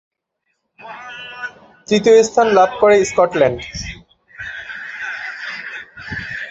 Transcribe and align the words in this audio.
তৃতীয় 1.87 2.17
স্থান 2.23 2.47
লাভ 2.57 2.69
করে 2.81 2.95
স্কটল্যান্ড। 3.05 3.59